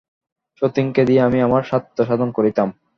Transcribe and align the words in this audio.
সতিনকে 0.61 1.01
দিয়া 1.05 1.21
আমি 1.25 1.39
আমার 1.41 1.63
স্বার্থ 1.63 1.97
সাধন 2.01 2.29
করিতাম। 2.31 2.67